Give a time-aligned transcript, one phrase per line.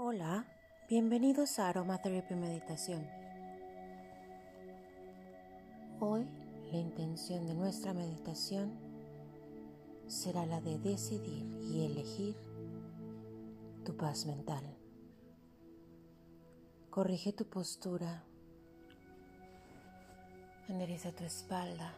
[0.00, 0.46] Hola,
[0.88, 3.04] bienvenidos a Aromatherapy Meditación.
[5.98, 6.24] Hoy
[6.70, 8.78] la intención de nuestra meditación
[10.06, 12.36] será la de decidir y elegir
[13.84, 14.62] tu paz mental.
[16.90, 18.22] Corrige tu postura,
[20.68, 21.92] endereza tu espalda,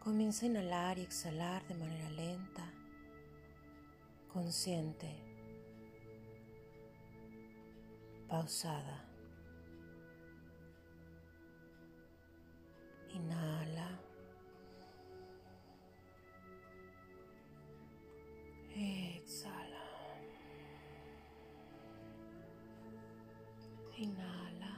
[0.00, 2.68] comienza a inhalar y exhalar de manera lenta,
[4.32, 5.27] consciente
[8.28, 9.04] pausada.
[13.08, 13.88] Inhala.
[18.76, 19.86] Exhala.
[23.96, 24.72] Inhala.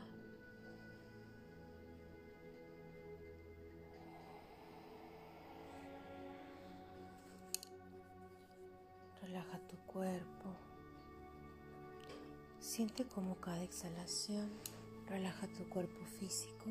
[9.23, 10.70] Relaja tu cuerpo.
[12.71, 14.49] Siente como cada exhalación
[15.09, 16.67] relaja tu cuerpo físico,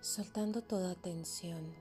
[0.00, 1.72] soltando toda tensión.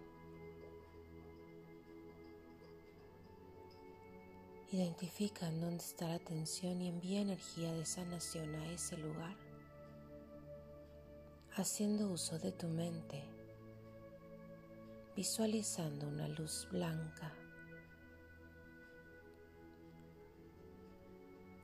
[4.71, 9.35] Identifica en dónde está la tensión y envía energía de sanación a ese lugar,
[11.55, 13.23] haciendo uso de tu mente,
[15.15, 17.33] visualizando una luz blanca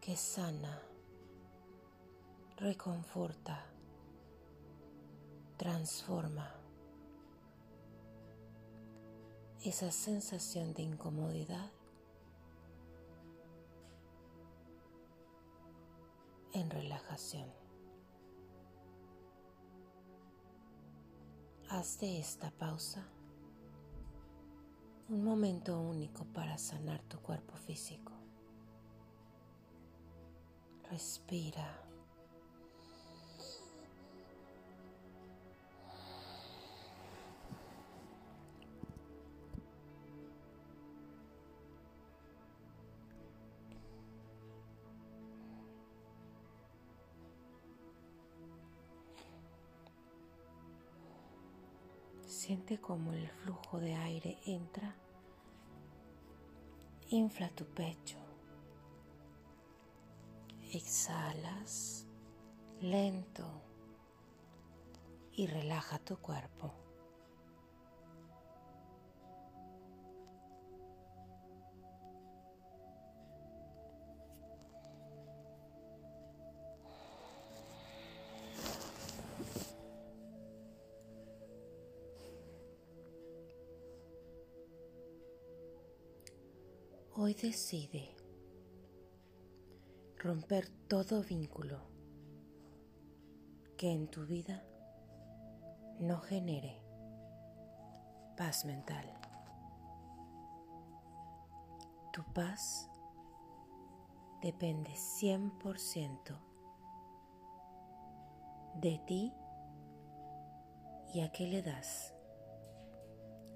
[0.07, 0.86] que sana,
[2.57, 3.63] reconforta,
[5.57, 6.51] transforma.
[9.63, 11.71] Esa sensación de incomodidad
[16.53, 17.51] en relajación.
[21.69, 23.05] Haz de esta pausa
[25.09, 28.13] un momento único para sanar tu cuerpo físico.
[30.89, 31.86] Respira.
[52.47, 54.95] Siente como el flujo de aire entra,
[57.09, 58.17] infla tu pecho
[60.71, 62.07] Exhalas
[62.79, 63.43] lento
[65.33, 66.86] y relaja tu cuerpo.
[87.19, 88.15] Hoy decide
[90.17, 91.79] romper todo vínculo
[93.75, 94.63] que en tu vida
[95.99, 96.79] no genere
[98.37, 99.11] paz mental.
[102.13, 102.87] Tu paz
[104.43, 106.39] depende 100%
[108.75, 109.33] de ti
[111.15, 112.13] y a qué le das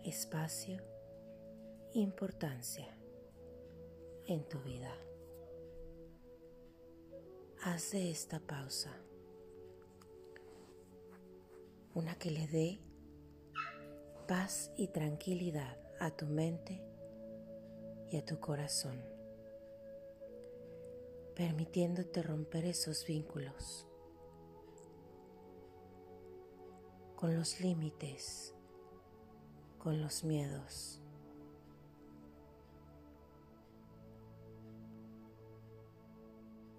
[0.04, 0.82] espacio,
[1.94, 3.00] importancia
[4.31, 4.96] en tu vida.
[7.64, 8.92] Haz de esta pausa
[11.94, 12.80] una que le dé
[14.28, 16.81] paz y tranquilidad a tu mente
[18.09, 19.03] y a tu corazón,
[21.36, 23.86] permitiéndote romper esos vínculos
[27.18, 28.56] con los límites,
[29.78, 31.00] con los miedos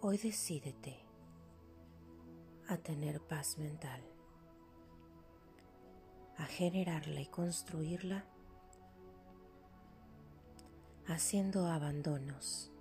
[0.05, 0.99] Hoy decídete
[2.67, 4.03] a tener paz mental,
[6.39, 8.25] a generarla y construirla
[11.07, 12.73] haciendo abandonos,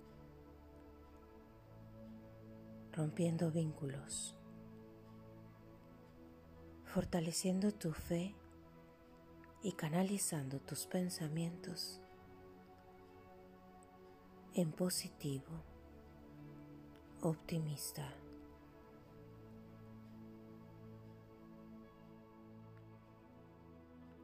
[2.90, 4.36] rompiendo vínculos,
[6.86, 8.34] fortaleciendo tu fe
[9.62, 12.00] y canalizando tus pensamientos
[14.54, 15.71] en positivo
[17.28, 18.02] optimista.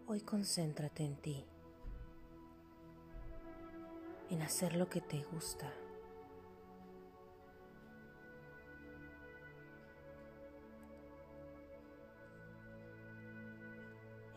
[0.06, 1.44] Hoy concéntrate en ti,
[4.30, 5.72] en hacer lo que te gusta.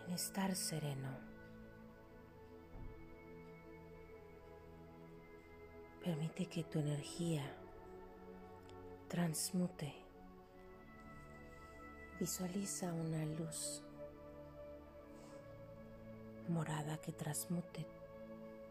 [0.07, 1.09] En estar sereno.
[6.03, 7.60] Permite que tu energía
[9.11, 9.93] transmute.
[12.17, 13.83] Visualiza una luz
[16.47, 17.85] morada que transmute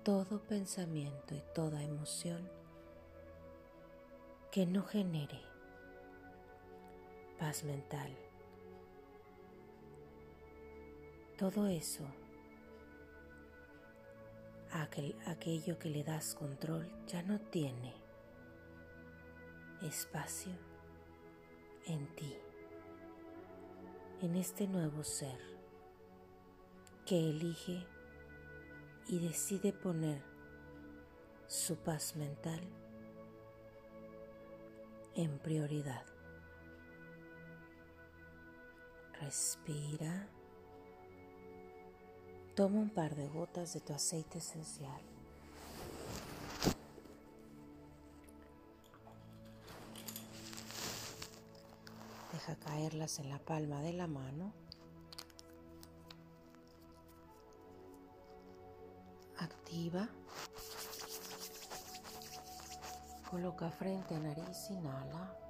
[0.02, 2.48] todo pensamiento y toda emoción
[4.50, 5.38] que no genere
[7.38, 8.10] paz mental.
[11.36, 12.06] Todo eso,
[15.26, 18.09] aquello que le das control, ya no tiene
[19.82, 20.52] espacio
[21.86, 22.36] en ti,
[24.20, 25.38] en este nuevo ser
[27.06, 27.86] que elige
[29.08, 30.22] y decide poner
[31.46, 32.60] su paz mental
[35.14, 36.04] en prioridad.
[39.20, 40.28] Respira.
[42.54, 45.09] Toma un par de gotas de tu aceite esencial.
[52.56, 54.52] Caerlas en la palma de la mano.
[59.38, 60.08] Activa.
[63.30, 65.49] Coloca frente nariz, inhala.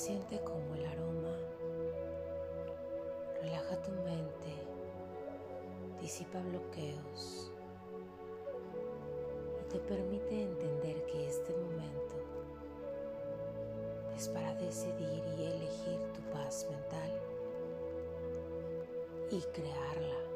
[0.00, 1.36] Siente como el aroma.
[3.42, 4.54] Relaja tu mente,
[6.00, 7.52] disipa bloqueos.
[9.60, 12.14] Y te permite entender que este momento
[14.16, 17.20] es para decidir y elegir tu paz mental
[19.30, 20.29] y crearla.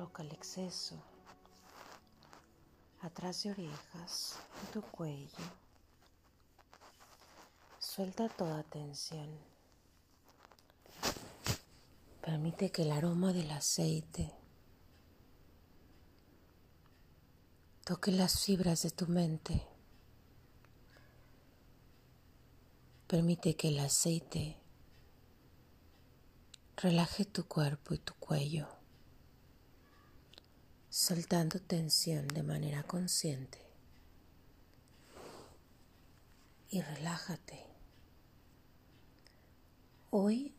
[0.00, 0.96] Coloca el exceso
[3.02, 5.44] atrás de orejas, en tu cuello.
[7.78, 9.28] Suelta toda tensión.
[12.22, 14.32] Permite que el aroma del aceite
[17.84, 19.66] toque las fibras de tu mente.
[23.06, 24.56] Permite que el aceite
[26.76, 28.79] relaje tu cuerpo y tu cuello
[30.90, 33.60] soltando tensión de manera consciente.
[36.68, 37.64] Y relájate.
[40.10, 40.52] Hoy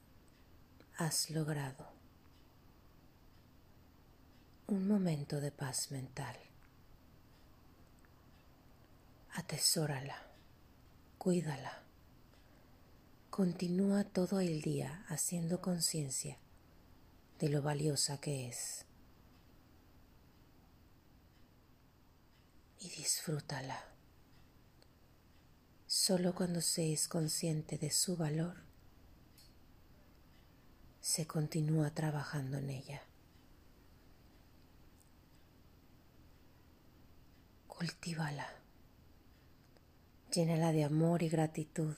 [0.98, 1.86] has logrado
[4.68, 6.38] un momento de paz mental.
[9.34, 10.16] Atesórala,
[11.18, 11.84] cuídala.
[13.30, 16.38] Continúa todo el día haciendo conciencia
[17.40, 18.86] de lo valiosa que es.
[22.82, 23.80] Y disfrútala.
[25.86, 28.56] Solo cuando se es consciente de su valor,
[31.00, 33.04] se continúa trabajando en ella.
[37.68, 38.48] Cultívala.
[40.34, 41.96] Llénala de amor y gratitud.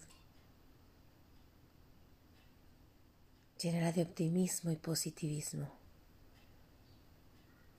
[3.60, 5.72] Llénala de optimismo y positivismo.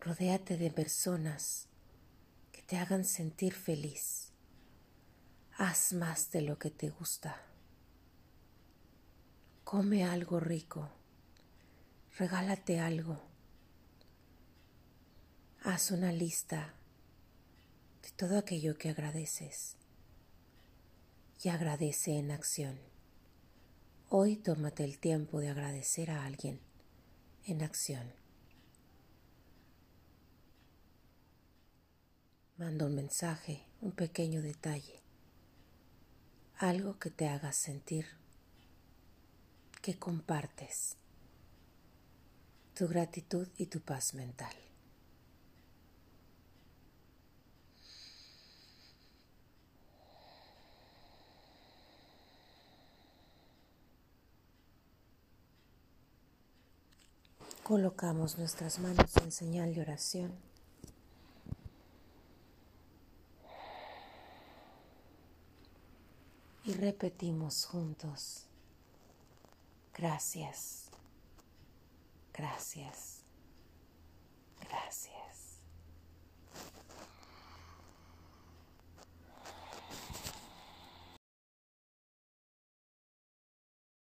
[0.00, 1.68] Rodéate de personas
[2.66, 4.32] te hagan sentir feliz.
[5.56, 7.42] Haz más de lo que te gusta.
[9.64, 10.90] Come algo rico.
[12.18, 13.20] Regálate algo.
[15.62, 16.74] Haz una lista
[18.02, 19.76] de todo aquello que agradeces
[21.42, 22.78] y agradece en acción.
[24.08, 26.60] Hoy tómate el tiempo de agradecer a alguien
[27.46, 28.23] en acción.
[32.64, 35.02] Manda un mensaje, un pequeño detalle,
[36.56, 38.06] algo que te haga sentir
[39.82, 40.96] que compartes
[42.74, 44.54] tu gratitud y tu paz mental.
[57.62, 60.53] Colocamos nuestras manos en señal de oración.
[66.64, 68.46] y repetimos juntos,
[69.92, 70.90] gracias,
[72.32, 73.22] gracias,
[74.60, 75.23] gracias.